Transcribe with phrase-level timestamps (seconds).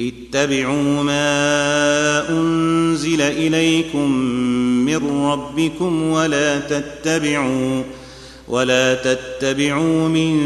[0.00, 4.10] اتبعوا ما أنزل إليكم
[4.84, 7.82] من ربكم ولا تتبعوا
[8.48, 10.38] ولا تتبعوا من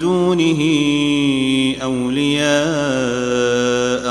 [0.00, 0.62] دونه
[1.82, 2.56] أولياء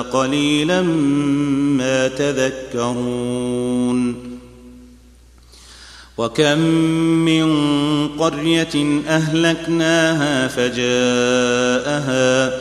[0.01, 4.15] قليلا ما تذكرون.
[6.17, 6.59] وكم
[7.25, 7.47] من
[8.07, 12.51] قرية أهلكناها فجاءها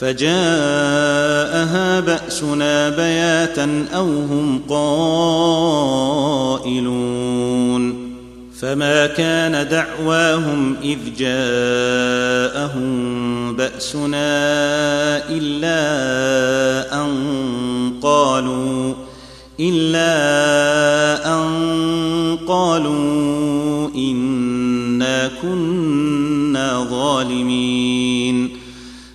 [0.00, 5.98] فجاءها بأسنا بياتا أو هم قائلون
[8.60, 12.88] فما كان دعواهم إذ جاءهم
[13.56, 14.28] بأسنا
[15.30, 15.80] إلا
[17.04, 17.12] أن
[18.02, 18.94] قالوا
[19.60, 20.14] إلا
[21.34, 21.48] أن
[22.48, 28.07] قالوا إنا كنا ظالمين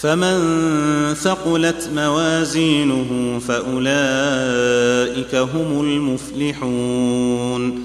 [0.00, 7.80] فمن ثقلت موازينه فأولئك هم المفلحون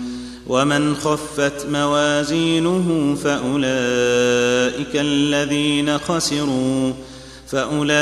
[0.47, 6.94] ومن خفت موازينه فأولئك الذين خسروا
[7.47, 7.97] فأولئك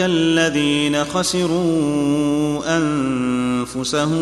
[0.00, 4.18] الذين خسروا أنفسهم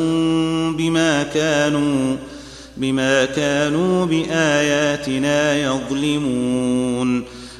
[0.76, 2.16] بما كانوا
[2.76, 7.35] بما كانوا بآياتنا يظلمون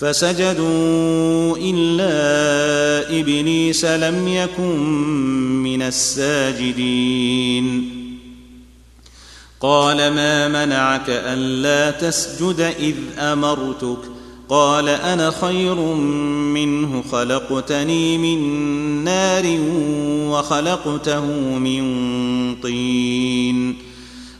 [0.00, 4.78] فسجدوا إلا إبليس لم يكن
[5.62, 7.66] من الساجدين.
[9.60, 13.98] قال ما منعك ألا تسجد إذ أمرتك؟
[14.48, 15.74] قال أنا خير
[16.54, 18.40] منه خلقتني من
[19.04, 19.58] نار
[20.30, 21.24] وخلقته
[21.58, 21.82] من
[22.62, 23.89] طين.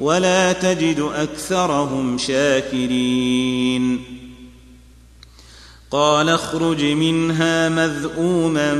[0.00, 4.00] ولا تجد أكثرهم شاكرين.
[5.90, 8.74] قال اخرج منها مذءوما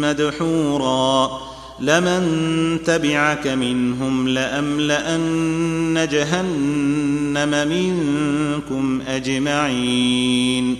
[0.00, 1.40] مدحورا.
[1.80, 10.78] لمن تبعك منهم لأملأن جهنم منكم أجمعين.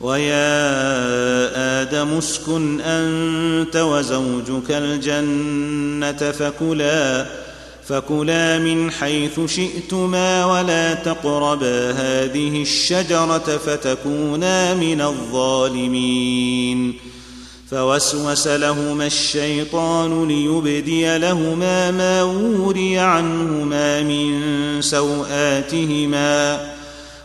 [0.00, 7.41] ويا آدم اسكن أنت وزوجك الجنة فكلا
[7.88, 16.94] فكلا من حيث شئتما ولا تقربا هذه الشجرة فتكونا من الظالمين.
[17.70, 24.42] فوسوس لهما الشيطان ليبدي لهما ما وري عنهما من
[24.82, 26.60] سوآتهما.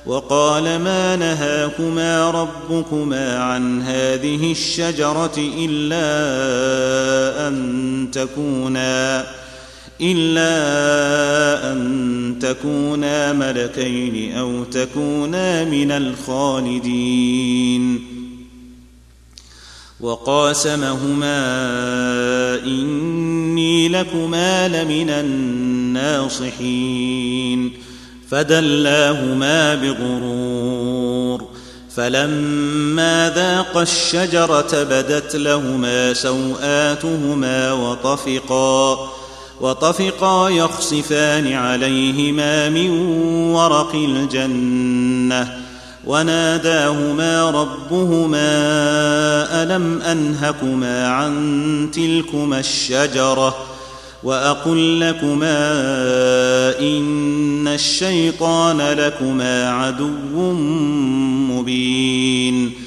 [0.05, 6.07] وقال ما نهاكما ربكما عن هذه الشجرة إلا
[7.47, 9.27] أن تكونا.
[10.01, 18.01] إلا أن تكونا ملكين أو تكونا من الخالدين.
[19.99, 21.39] وقاسمهما
[22.65, 27.73] إني لكما لمن الناصحين.
[28.29, 31.47] فدلاهما بغرور.
[31.95, 39.11] فلما ذاقا الشجرة بدت لهما سوآتهما وطفقا.
[39.61, 42.89] وطفقا يخصفان عليهما من
[43.51, 45.57] ورق الجنة
[46.05, 48.47] وناداهما ربهما
[49.63, 53.55] ألم أنهكما عن تلكما الشجرة
[54.23, 55.59] وأقل لكما
[56.79, 60.53] إن الشيطان لكما عدو
[61.51, 62.86] مبين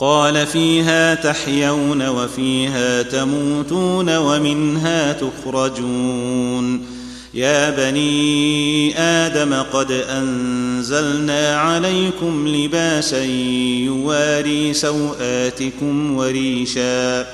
[0.00, 6.86] قال فيها تحيون وفيها تموتون ومنها تخرجون.
[7.34, 13.24] يا بني آدم قد أنزلنا عليكم لباسا
[13.84, 17.26] يواري سوآتكم وريشا.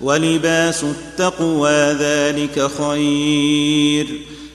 [0.00, 4.06] ولباس التقوى ذلك خير.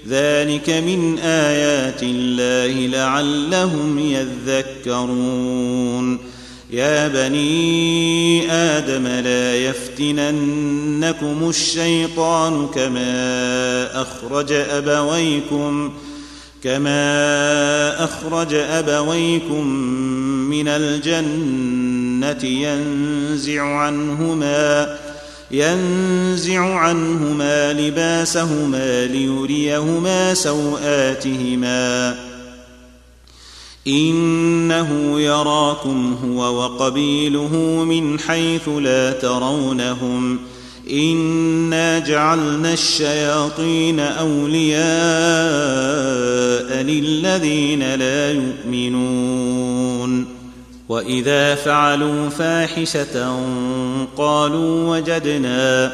[0.09, 3.99] ذلك من آيات الله لعلهم
[4.87, 6.32] يذكرون.
[6.73, 15.93] يا بني آدم لا يفتننكم الشيطان كما أخرج أبويكم
[16.63, 19.67] كما أخرج أبويكم
[20.49, 24.97] من الجنة ينزع عنهما
[25.51, 32.15] ينزع عنهما لباسهما ليريهما سوآتهما
[33.87, 40.39] إنه يراكم هو وقبيله من حيث لا ترونهم
[40.91, 44.83] إنا جعلنا الشياطين أولياء
[46.83, 50.25] للذين لا يؤمنون
[50.89, 53.39] وإذا فعلوا فاحشة
[54.17, 55.93] قالوا وجدنا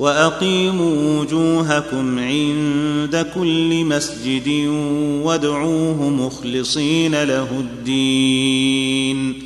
[0.00, 4.48] وأقيموا وجوهكم عند كل مسجد
[5.22, 9.42] وادعوه مخلصين له الدين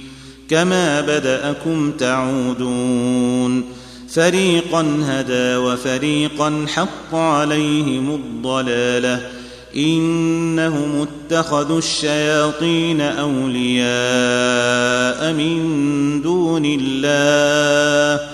[0.48, 3.64] كما بدأكم تعودون
[4.08, 9.30] فريقا هدى وفريقا حق عليهم الضلالة
[9.76, 13.92] إنهم اتخذوا الشياطين أولياء
[15.32, 18.33] من دون الله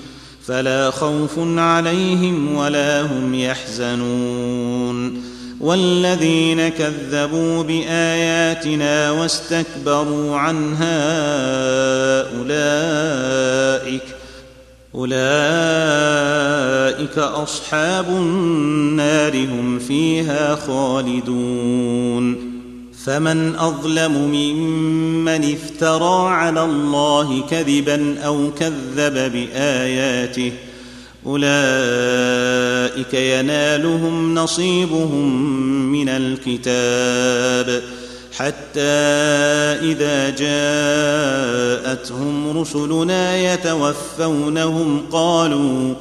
[0.47, 5.31] فلا خوف عليهم ولا هم يحزنون.
[5.59, 11.01] والذين كذبوا بآياتنا واستكبروا عنها
[12.39, 14.03] أولئك
[14.95, 15.21] أولئك
[17.17, 22.50] أصحاب النار هم فيها خالدون.
[23.05, 30.51] فمن أظلم ممن افترى على الله كذبا أو كذب بآياته
[31.25, 35.45] أولئك ينالهم نصيبهم
[35.91, 37.83] من الكتاب
[38.37, 38.79] حتى
[39.81, 40.29] إذا
[41.89, 45.93] جاءتهم رسلنا يتوفونهم قالوا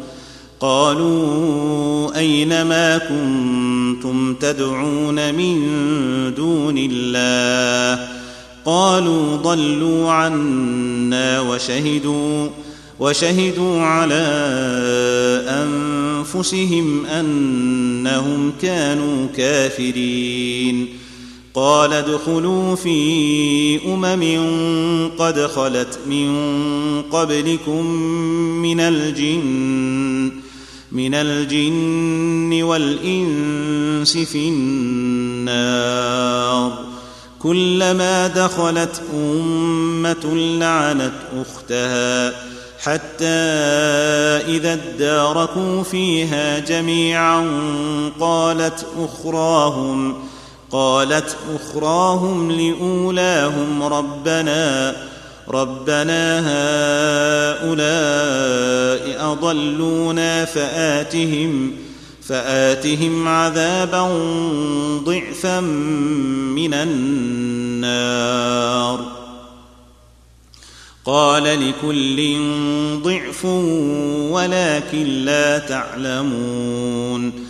[0.61, 5.65] قالوا أين ما كنتم تدعون من
[6.37, 8.09] دون الله؟
[8.65, 12.49] قالوا ضلوا عنا وشهدوا
[13.01, 14.27] وشهدوا على
[15.49, 20.89] أنفسهم أنهم كانوا كافرين.
[21.55, 24.25] قال ادخلوا في أمم
[25.19, 26.33] قد خلت من
[27.03, 27.87] قبلكم
[28.63, 30.50] من الجن.
[30.93, 36.11] من الجن والإنس في النار.
[37.39, 42.33] كلما دخلت أمة لعنت أختها
[42.83, 43.25] حتى
[44.57, 47.47] إذا اداركوا فيها جميعا
[48.21, 50.15] قالت أخراهم
[50.71, 54.97] قالت أخراهم لأولاهم ربنا
[55.51, 56.41] ربنا
[57.61, 57.81] هؤلاء
[59.33, 61.73] اضلونا فاتهم
[62.23, 64.03] فاتهم عذابا
[65.05, 68.21] ضعفا من النار
[71.05, 72.39] قال لكل
[73.03, 73.45] ضعف
[74.31, 77.50] ولكن لا تعلمون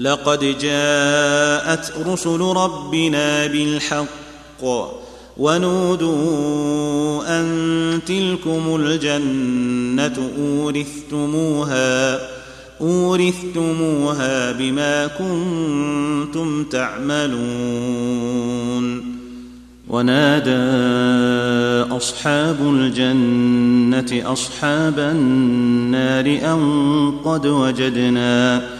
[0.00, 4.64] لقد جاءت رسل ربنا بالحق
[5.36, 6.20] ونودوا
[7.40, 12.18] أن تلكم الجنة أورثتموها
[12.80, 18.20] أورثتموها بما كنتم تعملون.
[19.88, 20.50] ونادى
[21.96, 28.79] أصحاب الجنة أصحاب النار أن قد وجدنا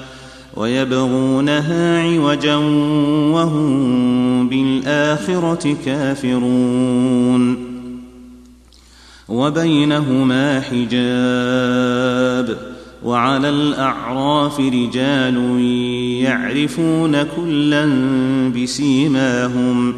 [0.55, 2.55] ويبغونها عوجا
[3.33, 7.71] وهم بالآخرة كافرون.
[9.29, 12.57] وبينهما حجاب
[13.05, 15.61] وعلى الأعراف رجال
[16.21, 17.89] يعرفون كلا
[18.55, 19.93] بسيماهم.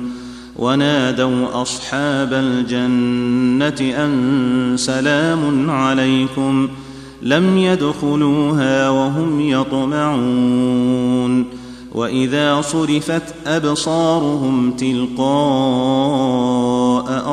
[0.55, 6.82] ونادوا أصحاب الجنة أن سلام عليكم ۖ.
[7.23, 11.45] لم يدخلوها وهم يطمعون
[11.93, 15.23] وإذا صرفت أبصارهم تلقاء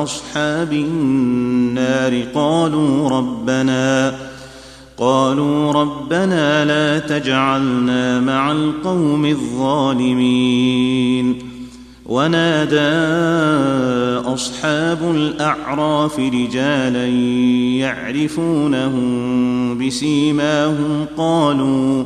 [0.03, 4.15] أصحاب النار قالوا ربنا
[4.97, 10.71] قالوا ربنا لا تجعلنا مع القوم الظالمين
[12.11, 12.91] ونادى
[14.33, 17.07] أصحاب الأعراف رجالا
[17.77, 19.07] يعرفونهم
[19.87, 22.03] بسيماهم قالوا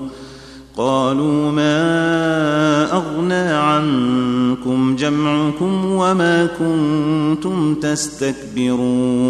[0.77, 9.25] قالوا ما أغنى عنكم جمعكم وما كنتم تستكبرون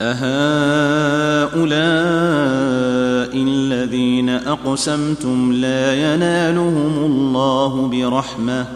[0.00, 1.58] أهؤلاء
[3.34, 8.66] الذين أقسمتم لا ينالهم الله برحمة.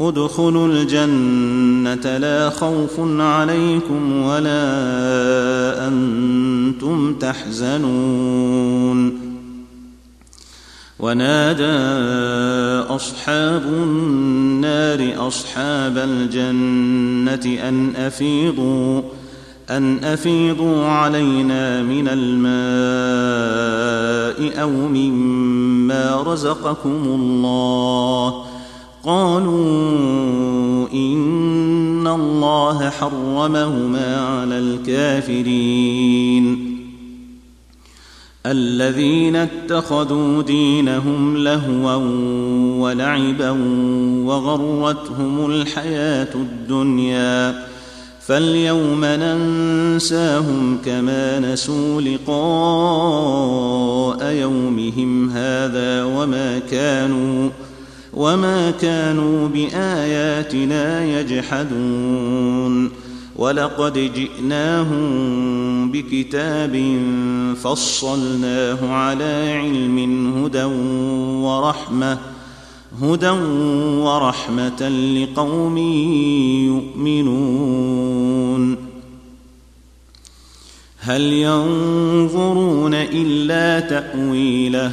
[0.00, 4.62] ادخلوا الجنة لا خوف عليكم ولا
[5.88, 9.20] أنتم تحزنون.
[10.98, 11.78] ونادى
[12.94, 19.02] أصحاب النار أصحاب الجنة أن أفيضوا.
[19.70, 22.50] أن أفيضوا علينا من الماء
[24.62, 28.44] أو مما رزقكم الله.
[29.04, 36.70] قالوا إن الله حرمهما على الكافرين.
[38.46, 41.94] الذين اتخذوا دينهم لهوا
[42.80, 43.50] ولعبا
[44.24, 47.69] وغرتهم الحياة الدنيا.
[48.30, 52.30] فاليوم ننساهم كما نسوا لقاء
[54.32, 57.50] يومهم هذا وما كانوا
[58.14, 62.90] وما كانوا بآياتنا يجحدون
[63.36, 65.00] ولقد جئناهم
[65.90, 67.02] بكتاب
[67.62, 70.64] فصلناه على علم هدى
[71.44, 72.18] ورحمة
[72.98, 73.30] هدى
[74.00, 75.78] ورحمة لقوم
[76.98, 78.76] يؤمنون.
[81.00, 84.92] هل ينظرون إلا تأويله؟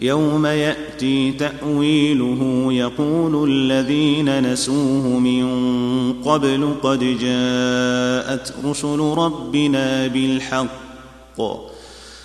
[0.00, 5.44] يوم يأتي تأويله يقول الذين نسوه من
[6.12, 11.40] قبل قد جاءت رسل ربنا بالحق.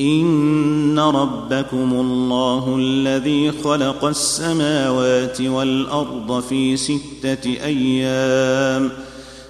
[0.00, 8.90] ان ربكم الله الذي خلق السماوات والارض في سته أيام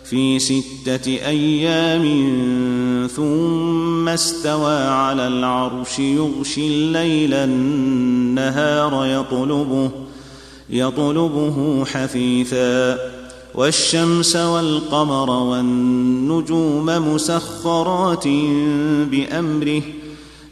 [0.05, 2.05] في سته أيام
[3.17, 9.91] ثم استوى على العرش يغشي الليل النهار يطلبه
[10.71, 12.99] يطلبه حثيثا
[13.55, 18.29] والشمس والقمر والنجوم مسخرات
[19.11, 19.83] بامره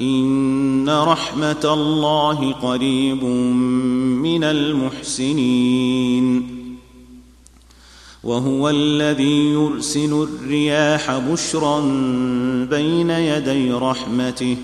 [0.00, 6.26] إن رحمة الله قريب من المحسنين.
[8.24, 11.80] وهو الذي يرسل الرياح بشرا
[12.70, 14.56] بين يدي رحمته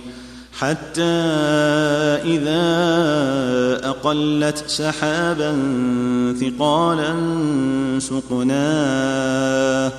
[0.59, 1.03] حتى
[2.25, 2.63] إذا
[3.89, 5.53] أقلت سحابا
[6.41, 7.15] ثقالا
[7.99, 9.93] سقناه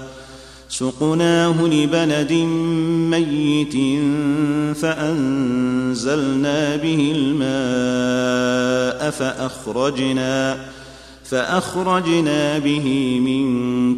[0.73, 2.33] سقناه لبلد
[3.11, 3.73] ميت
[4.77, 10.57] فأنزلنا به الماء فأخرجنا
[11.23, 13.45] فأخرجنا به من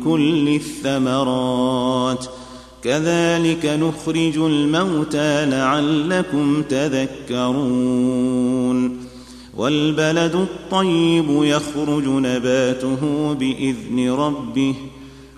[0.03, 2.25] كل الثمرات.
[2.83, 8.15] كذلك نخرج الموتى لعلكم تذكرون.
[9.57, 14.75] والبلد الطيب يخرج نباته بإذن ربه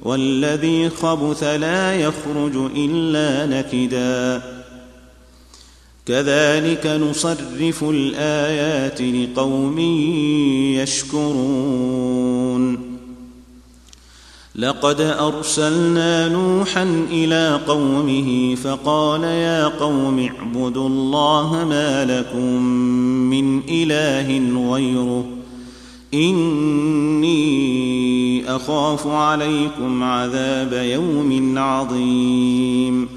[0.07, 4.41] والذي خبث لا يخرج إلا نكدا.
[6.05, 9.79] كذلك نصرف الآيات لقوم
[10.79, 12.77] يشكرون.
[14.55, 22.63] لقد أرسلنا نوحا إلى قومه فقال يا قوم اعبدوا الله ما لكم
[23.29, 24.27] من إله
[24.71, 25.36] غيره.
[26.13, 27.37] إني
[28.55, 33.09] أخاف عليكم عذاب يوم عظيم.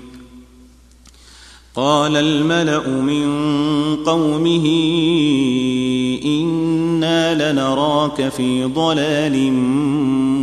[1.74, 3.26] قال الملأ من
[3.96, 4.66] قومه
[6.24, 9.52] إنا لنراك في ضلال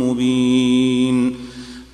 [0.00, 0.97] مبين.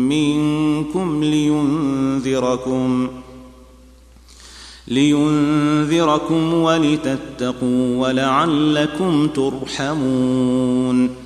[0.08, 3.08] منكم لينذركم
[4.88, 11.25] لينذركم ولتتقوا ولعلكم ترحمون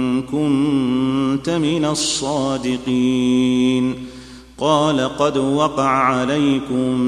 [0.21, 3.95] كنت من الصادقين.
[4.57, 6.99] قال قد وقع عليكم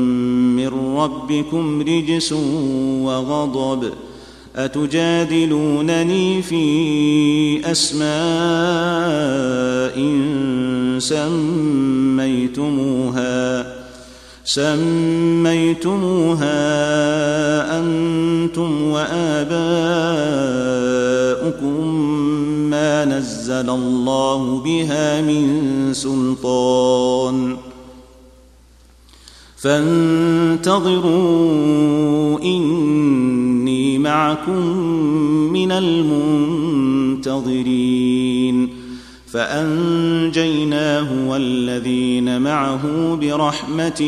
[0.55, 2.33] من ربكم رجس
[3.03, 3.91] وغضب.
[4.55, 8.03] أتجادلونني في أسماء
[10.99, 12.23] سميتموها؟
[14.45, 16.53] سميتموها
[17.79, 20.42] أنتم وآباؤكم
[23.63, 27.57] نزل الله بها من سلطان.
[29.57, 31.09] فانتظروا
[32.41, 34.67] إني معكم
[35.53, 37.23] من المنتظرين.
[39.31, 44.01] فأنجيناه والذين معه برحمة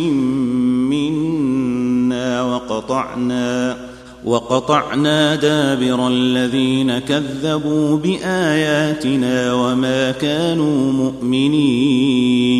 [0.89, 3.77] منا وقطعنا
[4.25, 12.55] وقطعنا دابر الذين كذبوا بآياتنا وما كانوا مؤمنين.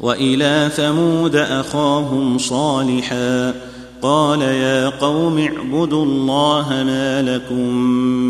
[0.00, 3.54] وإلى ثمود أخاهم صالحا
[4.02, 7.74] قال يا قوم اعبدوا الله ما لكم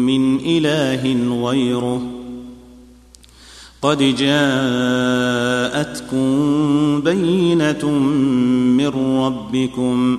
[0.06, 2.02] من إله غيره.
[3.82, 4.50] قد جاءتكم
[7.00, 7.88] بينة
[8.78, 10.18] من ربكم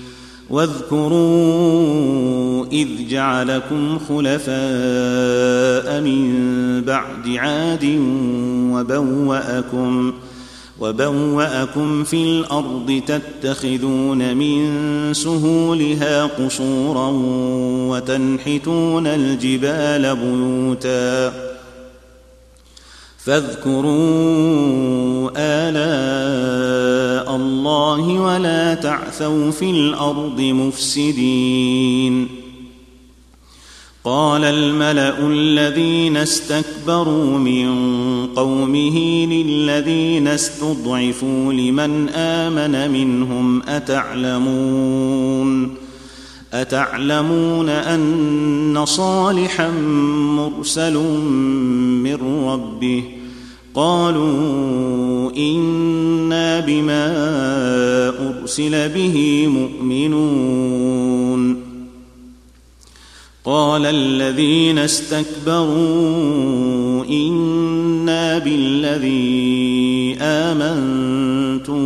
[0.51, 2.11] واذكروا
[2.71, 7.85] إذ جعلكم خلفاء من بعد عاد
[8.73, 10.13] وبوأكم
[10.79, 14.69] وبوأكم في الأرض تتخذون من
[15.13, 17.09] سهولها قصورا
[17.89, 21.50] وتنحتون الجبال بيوتا
[23.25, 23.91] فاذكروا
[25.37, 32.27] آلاء الله ولا تعثوا في الأرض مفسدين.
[34.03, 37.67] قال الملأ الذين استكبروا من
[38.35, 45.11] قومه للذين استضعفوا لمن آمن منهم أتعلمون؟
[46.53, 49.69] أتعلمون أن صالحا
[50.37, 50.97] مرسل
[52.03, 53.03] من ربه؟
[53.73, 57.05] قالوا إنا بما
[58.29, 60.91] أرسل به مؤمنون.
[63.45, 66.25] قال الذين استكبروا
[67.05, 71.81] إنا بالذي آمنتم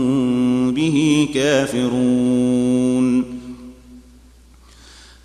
[0.72, 3.15] به كافرون.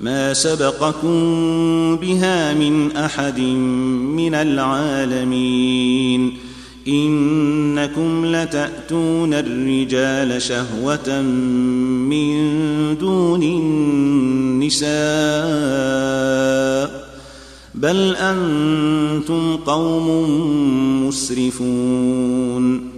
[0.00, 3.40] ما سبقكم بها من أحد
[4.16, 6.38] من العالمين.
[6.88, 12.38] إنكم لتأتون الرجال شهوة من
[12.98, 14.88] دون النساء.
[17.74, 20.08] بل أنتم قوم
[21.08, 22.97] مسرفون.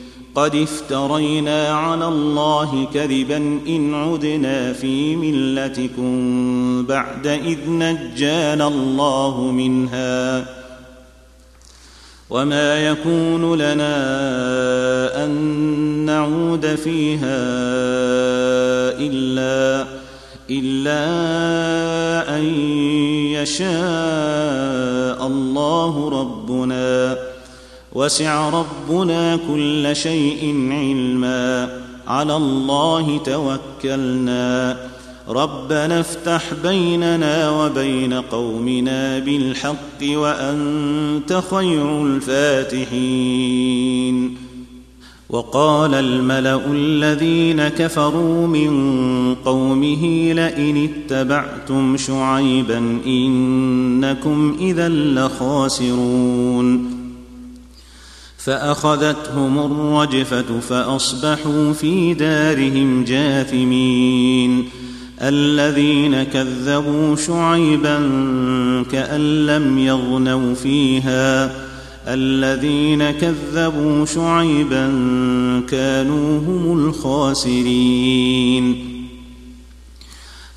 [0.35, 10.45] قد افترينا على الله كذبا إن عدنا في ملتكم بعد إذ نجانا الله منها
[12.29, 13.95] وما يكون لنا
[15.25, 15.31] أن
[16.05, 17.41] نعود فيها
[18.99, 19.87] إلا
[20.49, 21.01] إلا
[22.37, 22.43] أن
[23.35, 23.67] يشاء
[25.27, 27.30] الله ربنا
[27.93, 31.81] وسع ربنا كل شيء علما.
[32.07, 34.77] على الله توكلنا.
[35.29, 43.57] ربنا افتح بيننا وبين قومنا بالحق وأنت خير الفاتحين.
[45.29, 57.00] وقال الملأ الذين كفروا من قومه لئن اتبعتم شعيبا إنكم إذا لخاسرون.
[58.43, 64.69] فأخذتهم الرجفة فأصبحوا في دارهم جاثمين.
[65.21, 67.97] الذين كذبوا شعيبا
[68.91, 71.51] كأن لم يغنوا فيها.
[72.07, 74.91] الذين كذبوا شعيبا
[75.69, 78.90] كانوا هم الخاسرين.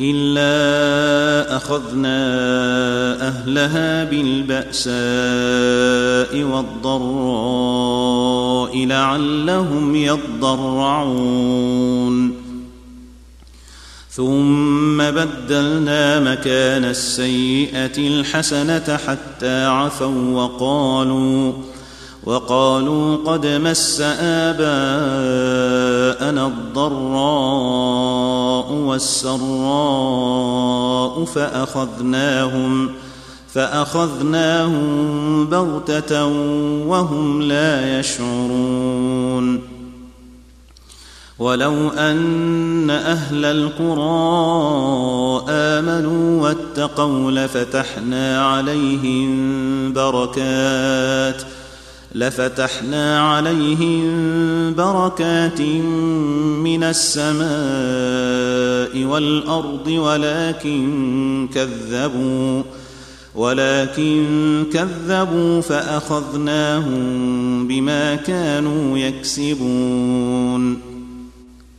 [0.00, 2.18] إلا أخذنا
[3.28, 4.92] أهلها بالبأساء
[6.44, 7.88] والضراء
[8.86, 11.48] لعلهم يضرعون.
[14.10, 21.52] ثم بدلنا مكان السيئة الحسنة حتى عفوا وقالوا
[22.24, 24.00] وقالوا قد مس
[26.08, 27.92] آباءنا الضراء
[28.72, 29.44] والسراء
[31.24, 32.90] فأخذناهم
[33.54, 36.26] فأخذناهم بغتة
[36.86, 39.60] وهم لا يشعرون.
[41.38, 43.98] ولو أن أهل القرى
[45.48, 51.44] آمنوا واتقوا لفتحنا عليهم بركات ۖ
[52.14, 57.48] لفتحنا عليهم بركات من السماء
[59.04, 62.62] والأرض ولكن كذبوا
[63.34, 66.98] ولكن كذبوا فأخذناهم
[67.68, 70.87] بما كانوا يكسبون.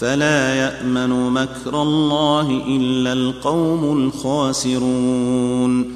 [0.00, 5.94] فلا يأمن مكر الله إلا القوم الخاسرون.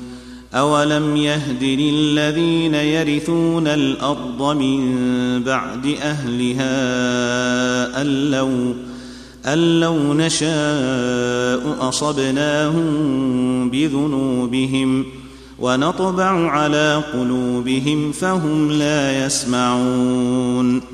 [0.54, 6.70] أولم يهد للذين يرثون الأرض من بعد أهلها
[8.00, 8.74] أن لو
[9.46, 15.04] أن لو نشاء أصبناهم بذنوبهم
[15.58, 20.93] ونطبع على قلوبهم فهم لا يسمعون.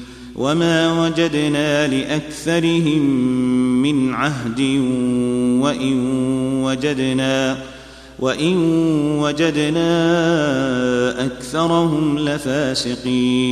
[0.41, 3.01] وما وجدنا لاكثرهم
[3.81, 4.59] من عهد
[5.61, 5.93] وان
[6.63, 7.57] وجدنا
[8.19, 8.57] وان
[9.19, 9.91] وجدنا
[11.25, 13.51] اكثرهم لفاسقين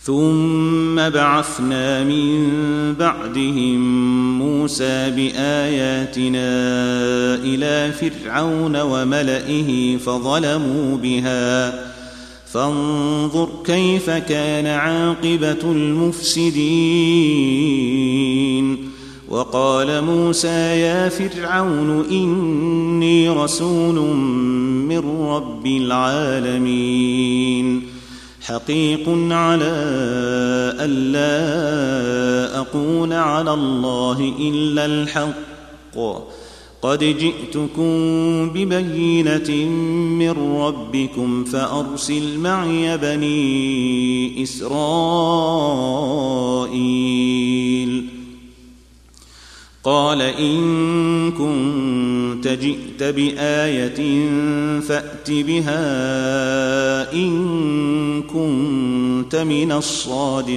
[0.00, 2.54] ثم بعثنا من
[2.94, 3.78] بعدهم
[4.38, 6.48] موسى باياتنا
[7.34, 11.95] إلى فرعون وملئه فظلموا بها
[12.56, 16.56] فانظر كيف كان عاقبة المفسدين.
[19.28, 23.94] وقال موسى يا فرعون إني رسول
[24.88, 24.98] من
[25.28, 26.76] رب العالمين.
[28.42, 29.74] حقيق على
[30.80, 31.38] الا
[32.58, 35.96] أقول على الله إلا الحق.
[36.82, 37.90] قد جئتكم
[38.50, 39.50] ببينة
[40.18, 44.76] من ربكم فأرسل معي بني إسرائيل.
[49.84, 54.30] قال إن كنت جئت بآية
[54.80, 60.56] فأت بها إن كنت من الصادقين.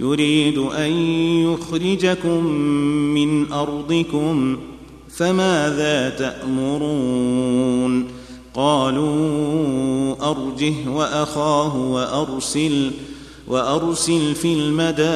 [0.00, 0.92] يريد أن
[1.44, 2.44] يخرجكم
[3.14, 4.58] من أرضكم
[5.16, 8.06] فماذا تأمرون؟
[8.54, 12.90] قالوا أرجه وأخاه وأرسل
[13.48, 15.12] وأرسل في المدائن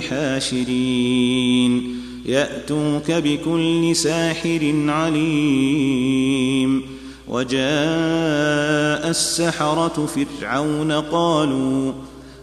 [0.00, 1.94] حاشرين.
[2.26, 6.82] يأتوك بكل ساحر عليم.
[7.28, 11.92] وجاء السحرة فرعون قالوا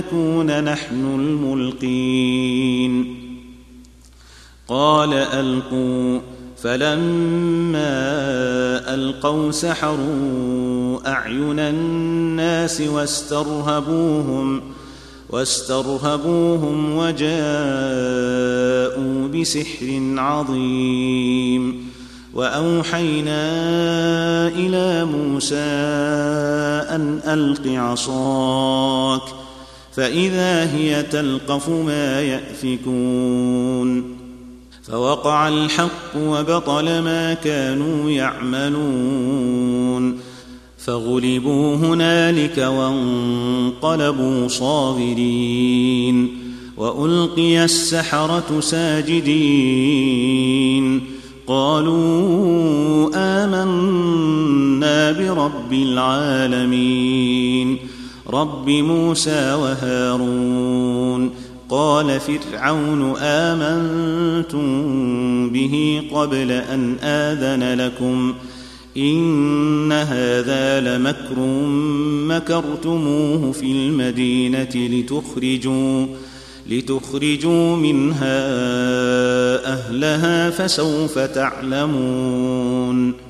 [0.00, 3.16] نكون نحن الملقين.
[4.68, 6.20] قال ألقوا
[6.62, 8.00] فلما
[8.94, 14.60] ألقوا سحروا أعين الناس واسترهبوهم
[15.30, 17.28] واسترهبوهم وجاءوا
[19.28, 21.90] بسحر عظيم.
[22.34, 23.42] وأوحينا
[24.48, 25.56] إلى موسى
[26.94, 29.22] أن ألق عصاك
[30.00, 34.16] فإذا هي تلقف ما يأفكون
[34.82, 39.50] فوقع الحق وبطل ما كانوا يعملون
[40.78, 46.28] فغلبوا هنالك وانقلبوا صاغرين
[46.76, 49.70] وألقي السحرة ساجدين
[51.46, 57.50] قالوا آمنا برب العالمين
[58.30, 61.30] رب موسى وهارون
[61.68, 64.60] قال فرعون امنتم
[65.50, 68.34] به قبل ان اذن لكم
[68.96, 71.40] ان هذا لمكر
[72.36, 76.06] مكرتموه في المدينة لتخرجوا
[76.66, 78.40] لتخرجوا منها
[79.72, 83.29] اهلها فسوف تعلمون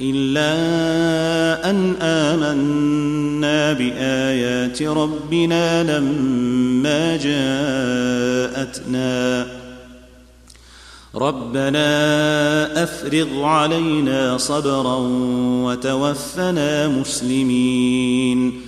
[0.00, 0.50] إلا
[1.70, 9.08] أن آمنا بآيات ربنا لما جاءتنا.
[11.14, 14.96] ربنا أفرغ علينا صبرا
[15.64, 18.67] وتوفنا مسلمين.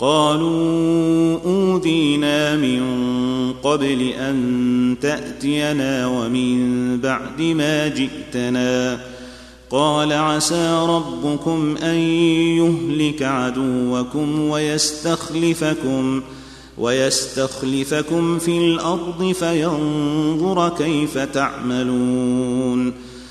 [0.00, 2.82] قالوا أوذينا من
[3.62, 9.00] قبل أن تأتينا ومن بعد ما جئتنا.
[9.70, 11.94] قال عسى ربكم أن
[12.58, 16.22] يهلك عدوكم ويستخلفكم
[16.78, 23.09] ويستخلفكم في الأرض فينظر كيف تعملون.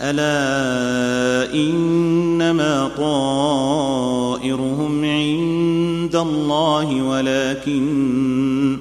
[0.00, 8.78] ألا إنما طائرهم عند الله ولكن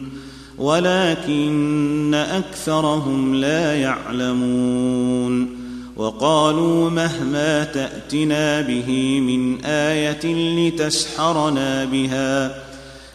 [0.58, 5.66] ولكن أكثرهم لا يعلمون.
[5.96, 10.26] وقالوا مهما تأتنا به من آية
[10.60, 12.64] لتسحرنا بها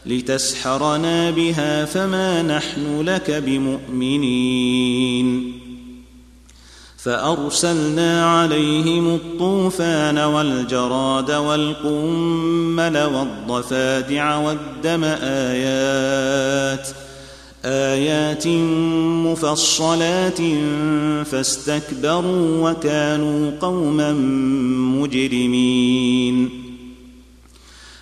[0.07, 5.60] لتسحرنا بها فما نحن لك بمؤمنين.
[7.03, 16.89] فأرسلنا عليهم الطوفان والجراد والقمل والضفادع والدم آيات
[17.65, 18.47] آيات
[19.27, 20.39] مفصلات
[21.31, 24.13] فاستكبروا وكانوا قوما
[25.01, 26.60] مجرمين.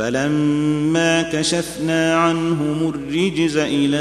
[0.00, 3.98] فلما كشفنا عنهم الرجز إلى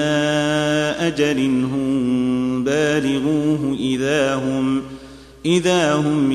[1.00, 4.82] أجل هم بالغوه إذا هم
[5.46, 6.32] إذا هم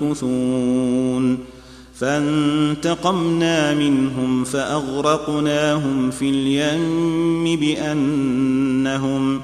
[0.00, 1.38] ينكثون.
[1.94, 9.40] فانتقمنا منهم فأغرقناهم في اليم بانهم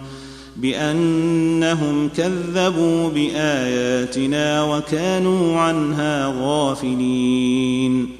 [0.57, 8.20] بأنهم كذبوا بآياتنا وكانوا عنها غافلين.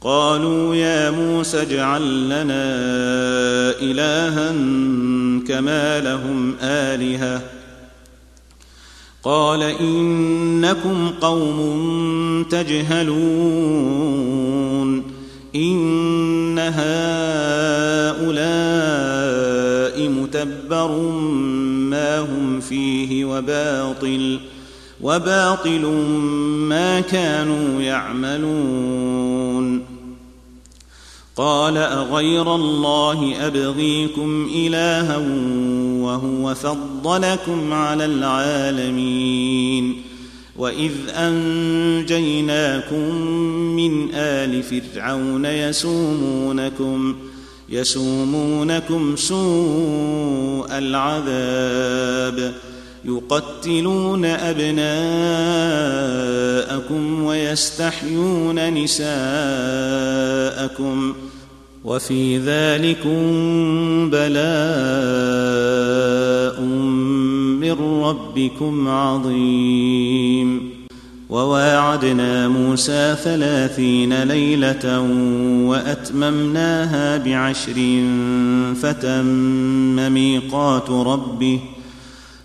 [0.00, 2.64] قالوا يا موسى اجعل لنا
[3.82, 4.50] الها
[5.48, 7.42] كما لهم آلهة.
[9.22, 13.98] قال إنكم قوم تجهلون.
[15.56, 16.78] إن هؤلاء
[20.08, 20.98] متبر
[21.90, 24.40] ما هم فيه وباطل
[25.00, 25.86] وباطل
[26.68, 29.87] ما كانوا يعملون.
[31.38, 35.16] قال أغير الله أبغيكم إلها
[36.02, 40.02] وهو فضلكم على العالمين
[40.56, 43.14] وإذ أنجيناكم
[43.76, 47.16] من آل فرعون يسومونكم
[47.68, 52.54] يسومونكم سوء العذاب
[53.04, 54.82] يقتلون أبناءكم
[57.22, 59.08] ويستحيون نساءكم
[61.84, 63.20] وفي ذلكم
[64.10, 65.38] بلاء
[67.60, 70.78] من ربكم عظيم.
[71.28, 75.00] وواعدنا موسى ثلاثين ليلة
[75.68, 78.02] وأتممناها بعشر
[78.82, 81.60] فتم ميقات ربه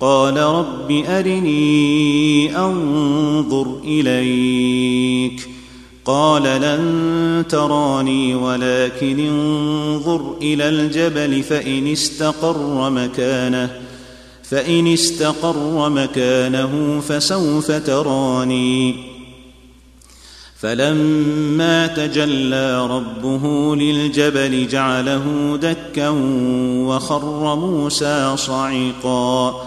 [0.00, 5.48] قال رب أرني أنظر إليك.
[6.04, 13.80] قال لن تراني ولكن انظر إلى الجبل فإن استقر مكانه
[14.42, 18.94] فإن استقر مكانه فسوف تراني.
[20.60, 26.08] فلما تجلى ربه للجبل جعله دكا
[26.86, 29.66] وخر موسى صعقا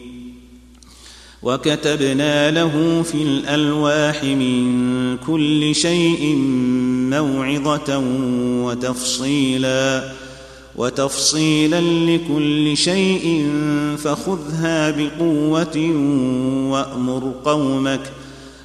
[1.43, 6.35] وكتبنا له في الألواح من كل شيء
[7.09, 8.03] موعظة
[8.63, 10.11] وتفصيلا
[10.75, 13.49] وتفصيلا لكل شيء
[13.97, 15.77] فخذها بقوة
[16.71, 18.11] وأمر قومك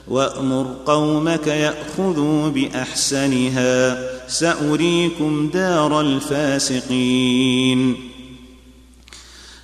[0.09, 3.99] وأمر قومك يأخذوا بأحسنها.
[4.29, 7.95] سأريكم دار الفاسقين.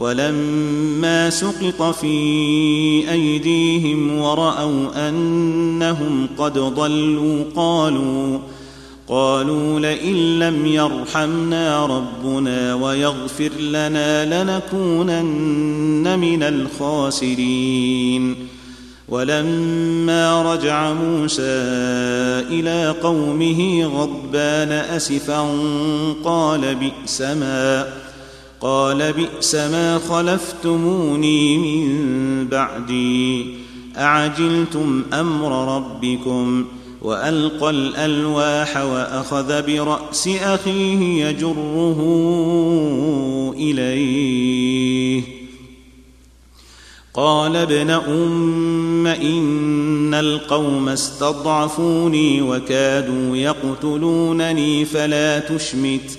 [0.00, 2.06] ولما سقط في
[3.12, 8.38] أيديهم ورأوا أنهم قد ضلوا قالوا
[9.08, 18.36] قالوا لئن لم يرحمنا ربنا ويغفر لنا لنكونن من الخاسرين.
[19.08, 21.42] ولما رجع موسى
[22.50, 25.48] إلى قومه غضبان أسفا
[26.24, 27.86] قال بئس ما
[28.60, 33.46] قال بئس ما خلفتموني من بعدي.
[33.96, 36.64] أعجلتم أمر ربكم
[37.02, 42.00] وألقى الألواح وأخذ برأس أخيه يجره
[43.56, 45.22] إليه.
[47.14, 56.18] قال ابن أم إن القوم استضعفوني وكادوا يقتلونني فلا تشمت.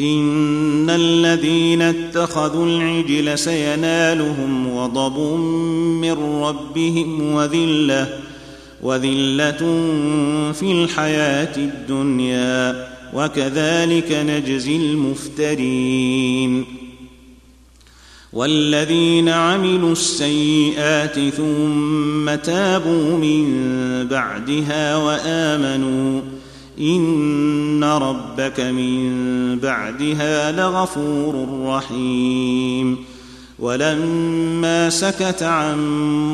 [0.00, 5.18] ان الذين اتخذوا العجل سينالهم غضب
[6.00, 8.18] من ربهم وذله
[8.82, 9.58] وذله
[10.52, 16.64] في الحياة الدنيا وكذلك نجزي المفترين
[18.32, 23.46] والذين عملوا السيئات ثم تابوا من
[24.10, 26.20] بعدها وامنوا
[26.80, 32.96] ان ربك من بعدها لغفور رحيم
[33.58, 35.78] ولما سكت عن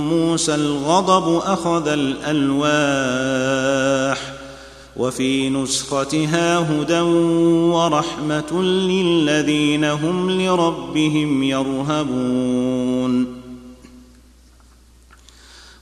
[0.09, 3.35] موسى الغضب اخذ الالواح
[4.97, 7.01] وفي نسختها هدى
[7.71, 13.44] ورحمه للذين هم لربهم يرهبون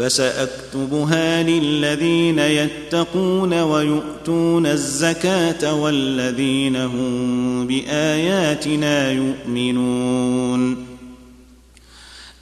[0.00, 10.86] فسأكتبها للذين يتقون ويؤتون الزكاة والذين هم بآياتنا يؤمنون.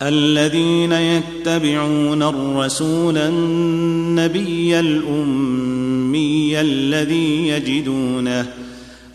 [0.02, 8.46] الذين يتبعون الرسول النبي الأمي الذي يجدونه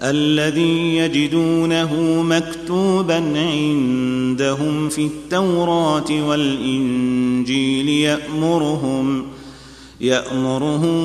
[0.03, 9.25] الذي يجدونه مكتوبا عندهم في التوراة والإنجيل يأمرهم
[10.01, 10.97] يأمرهم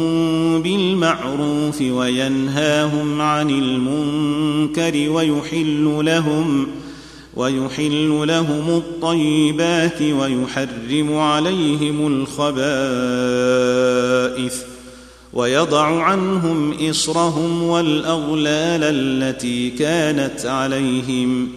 [0.62, 6.66] بالمعروف وينهاهم عن المنكر ويحل لهم
[7.36, 12.48] ويحل لهم الطيبات ويحرم عليهم الخبائث
[15.32, 21.48] ويضع عنهم إصرهم والأغلال التي كانت عليهم.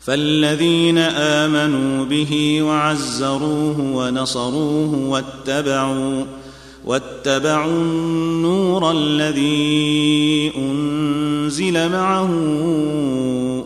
[0.00, 6.24] فالذين آمنوا به وعزروه ونصروه واتبعوا
[6.84, 12.30] واتبعوا النور الذي أنزل معه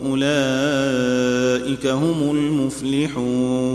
[0.05, 3.65] أولئك هم المفلحون.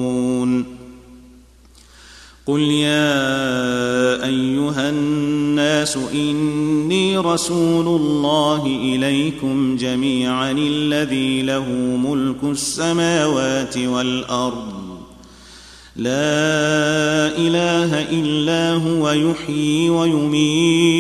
[2.51, 11.69] قل يا ايها الناس اني رسول الله اليكم جميعا الذي له
[12.05, 14.73] ملك السماوات والارض.
[15.97, 20.91] لا اله الا هو يحيي ويميت.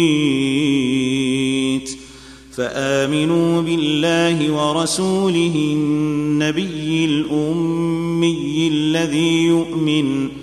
[2.52, 10.39] فامنوا بالله ورسوله النبي الامي الذي يؤمن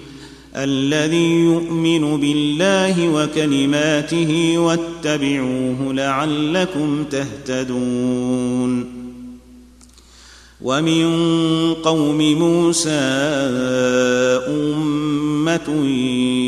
[0.64, 8.97] الذي يؤمن بالله وكلماته واتبعوه لعلكم تهتدون.
[10.62, 11.05] ومن
[11.74, 12.89] قوم موسى
[14.49, 15.86] أمة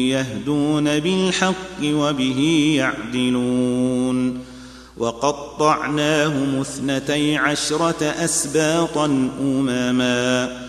[0.09, 4.39] يهدون بالحق وبه يعدلون.
[4.97, 9.05] وقطعناهم اثنتي عشرة أسباطا
[9.41, 10.68] امما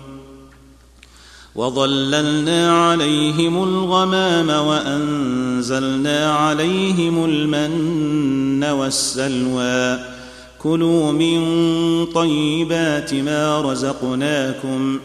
[1.55, 9.99] وظللنا عليهم الغمام وأنزلنا عليهم المن والسلوى.
[10.63, 11.41] كلوا من
[12.05, 14.99] طيبات ما رزقناكم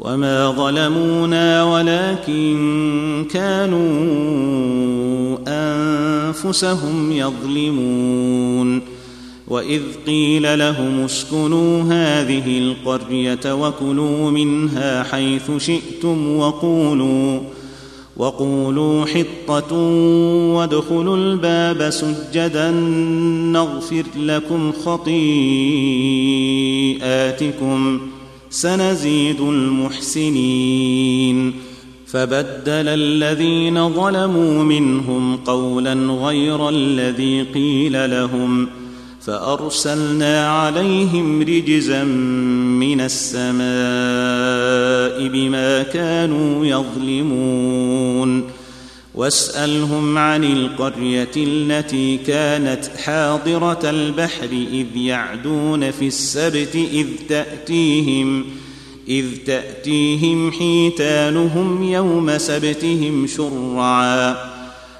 [0.00, 3.92] وما ظلمونا ولكن كانوا
[5.48, 8.91] أنفسهم يظلمون.
[9.52, 17.40] واذ قيل لهم اسكنوا هذه القريه وكلوا منها حيث شئتم وقولوا
[18.16, 19.76] وقولوا حطه
[20.54, 22.70] وادخلوا الباب سجدا
[23.52, 25.20] نغفر لكم خطيئاتكم
[28.50, 30.82] سنزيد المحسنين.
[32.06, 38.81] فبدل الذين ظلموا منهم قولا غير الذي قيل لهم.
[39.26, 42.04] فأرسلنا عليهم رجزا
[42.84, 43.62] من السماء
[45.28, 48.62] بما كانوا يظلمون.
[49.14, 58.44] واسألهم عن القرية التي كانت حاضرة البحر إذ يعدون في السبت إذ تأتيهم
[59.08, 64.36] إذ تأتيهم حيتانهم يوم سبتهم شرعا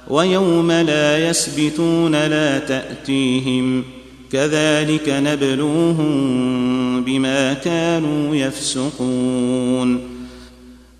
[0.08, 3.84] ويوم لا يسبتون لا تأتيهم.
[4.32, 6.12] كذلك نبلوهم
[7.04, 10.12] بما كانوا يفسقون.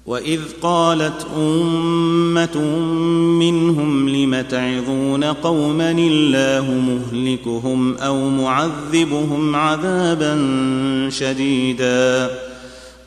[0.07, 2.61] وإذ قالت أمة
[3.39, 10.39] منهم لم تعظون قوما الله مهلكهم أو معذبهم عذابا
[11.11, 12.31] شديدا.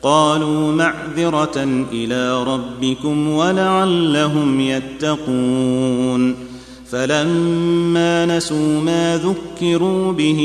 [0.02, 6.45] قالوا معذرة إلى ربكم ولعلهم يتقون.
[6.90, 10.40] فلما نسوا ما ذكروا به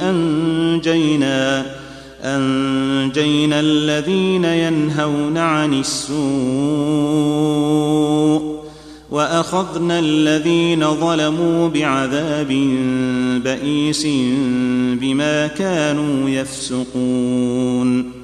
[0.00, 1.66] أنجينا
[2.24, 6.14] أنجينا الذين ينهون عن السوء
[9.10, 12.48] وأخذنا الذين ظلموا بعذاب
[13.44, 14.06] بئيس
[15.00, 18.23] بما كانوا يفسقون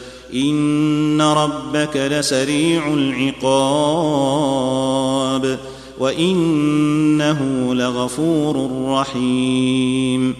[0.33, 4.31] ان ربك لسريع العقاب
[5.99, 10.35] وانه لغفور رحيم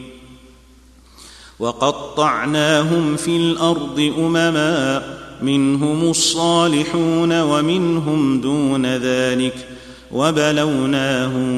[1.60, 5.04] وقطعناهم في الأرض امما
[5.42, 9.68] منهم الصالحون ومنهم دون ذلك
[10.12, 11.52] وبلوناهم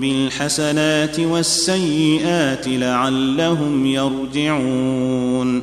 [0.00, 5.62] بالحسنات والسيئات لعلهم يرجعون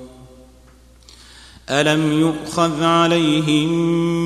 [1.71, 3.69] الم يؤخذ عليهم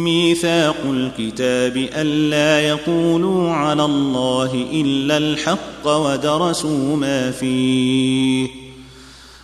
[0.04, 8.48] ميثاق الكتاب الا يقولوا على الله الا الحق ودرسوا ما فيه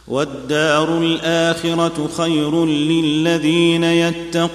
[0.07, 4.51] والدار الاخره خير للذين يتقون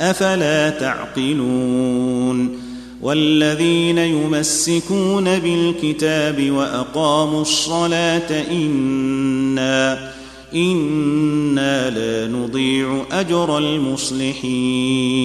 [0.00, 2.58] افلا تعقلون
[3.02, 10.13] والذين يمسكون بالكتاب واقاموا الصلاه أنا
[10.54, 15.24] أنا لا نضيع اجر المصلحين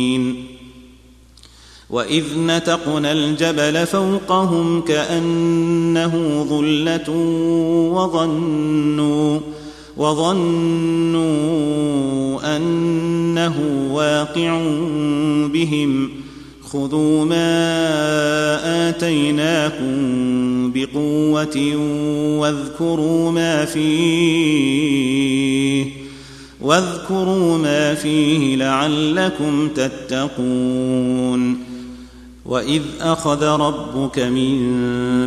[1.90, 7.10] واذ نتقنا الجبل فوقهم كانه ظله
[7.94, 9.40] وظنوا
[9.98, 11.20] وظنوا
[12.58, 14.62] انه واقع
[15.48, 16.19] بهم
[16.72, 19.92] خذوا ما آتيناكم
[20.72, 21.76] بقوة
[22.40, 24.90] واذكروا ما فيه
[26.62, 31.58] واذكروا ما فيه لعلكم تتقون.
[32.46, 34.60] وإذ أخذ ربك من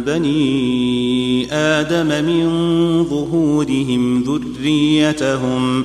[0.07, 2.47] بني آدم من
[3.05, 5.85] ظهورهم ذريتهم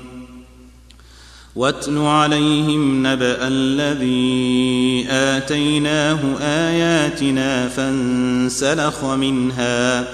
[1.55, 10.07] واتل عليهم نبأ الذي آتيناه آياتنا فانسلخ منها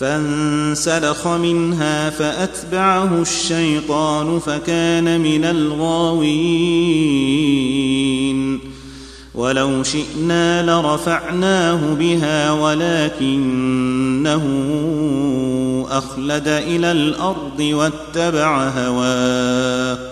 [0.00, 6.72] فانسلخ منها فأتبعه الشيطان فكان من الغاوين.
[9.34, 14.42] ولو شئنا لرفعناه بها ولكنه
[15.90, 20.11] أخلد إلى الأرض واتبع هواه.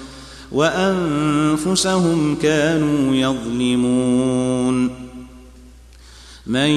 [0.51, 4.89] وأنفسهم كانوا يظلمون.
[6.47, 6.69] من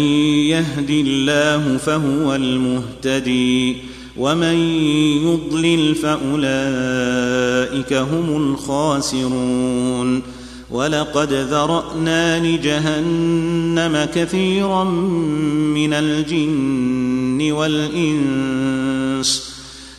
[0.49, 3.77] يهد الله فهو المهتدي
[4.17, 4.55] ومن
[5.25, 10.23] يضلل فأولئك هم الخاسرون.
[10.71, 14.85] ولقد ذرأنا لجهنم كثيرا
[15.75, 19.54] من الجن والإنس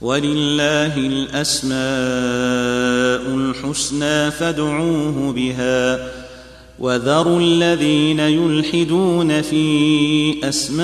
[0.00, 1.74] ولله الأسماء
[3.36, 6.08] الحسنى فادعوه بها
[6.78, 10.74] وذروا الذين يلحدون في أسمائه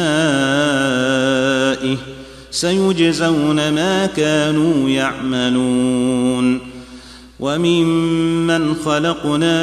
[2.50, 6.60] سيجزون ما كانوا يعملون
[7.40, 9.56] وممن خلقنا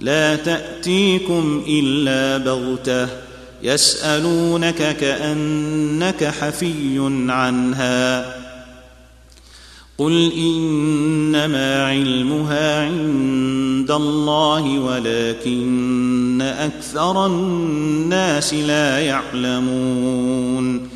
[0.00, 3.08] لا تأتيكم إلا بغتة
[3.62, 8.36] يسألونك كأنك حفي عنها.
[9.98, 20.95] قل إنما علمها عند الله ولكن أكثر الناس لا يعلمون.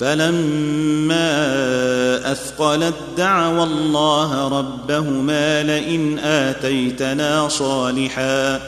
[0.00, 1.52] فلما
[2.32, 8.60] أثقلت دعوا الله ربهما لئن آتيتنا صالحا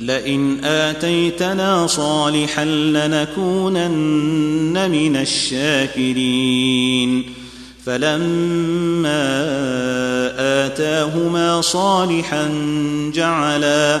[0.00, 3.70] لئن آتيتنا صالحا لنكونن
[4.90, 6.54] من الشاكرين.
[7.86, 9.44] فلما
[10.66, 12.50] آتاهما صالحا
[13.14, 14.00] جعلا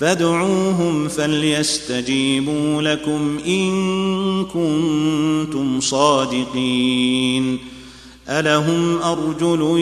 [0.00, 7.58] فادعوهم فليستجيبوا لكم إن كنتم صادقين.
[8.28, 9.80] ألهم أرجل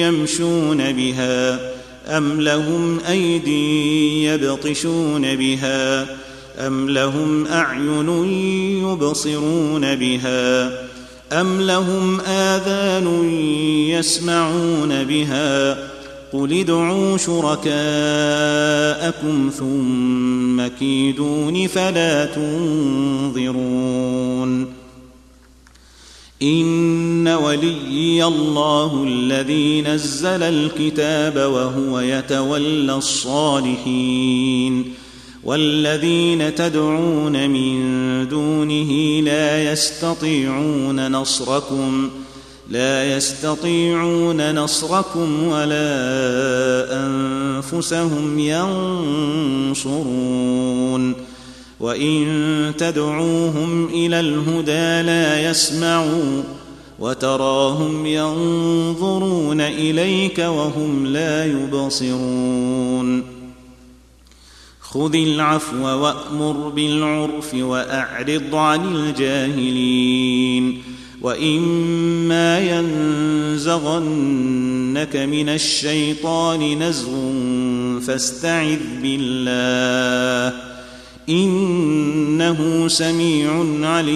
[0.00, 1.60] يمشون بها
[2.08, 6.06] أم لهم أيدي يبطشون بها
[6.58, 8.08] أم لهم أعين
[8.82, 10.72] يبصرون بها
[11.32, 13.30] أم لهم آذان
[13.88, 15.93] يسمعون بها
[16.34, 17.70] قل ادعوا شركاءكم
[19.58, 23.86] ثم كيدون فلا تنظرون
[26.42, 34.84] ان وليي الله الذي نزل الكتاب وهو يتولى الصالحين
[35.44, 37.78] والذين تدعون من
[38.28, 42.10] دونه لا يستطيعون نصركم
[42.74, 45.86] لا يستطيعون نصركم ولا
[47.06, 48.38] أنفسهم
[49.78, 51.14] ينصرون.
[51.80, 56.42] وإن تدعوهم إلى الهدى لا يسمعوا
[56.98, 63.22] وتراهم ينظرون إليك وهم لا يبصرون.
[64.80, 70.93] خذ العفو وأمر بالعرف وأعرض عن الجاهلين.
[71.24, 72.60] واما
[73.56, 77.10] ينزغنك من الشيطان نزغ
[78.00, 80.58] فاستعذ بالله
[81.28, 84.14] انه سميع عليم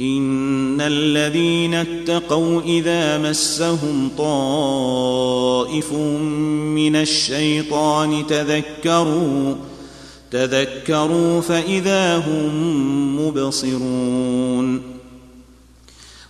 [0.00, 9.54] ان الذين اتقوا اذا مسهم طائف من الشيطان تذكروا
[10.32, 14.82] تذكروا فإذا هم مبصرون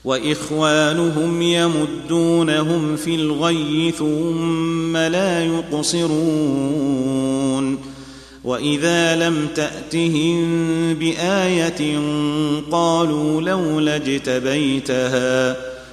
[0.04, 6.92] وإخوانهم يمدونهم في الغي ثم لا يقصرون
[8.44, 10.44] وإذا لم تأتهم
[10.94, 11.98] بآية
[12.70, 15.72] قالوا لولا اجتبيتها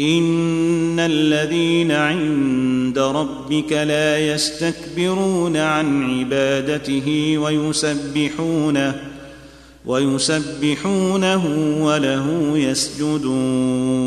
[0.00, 8.94] ان الذين عند ربك لا يستكبرون عن عبادته ويسبحونه
[9.86, 11.46] ويسبحونه
[11.80, 13.98] وله يسجدون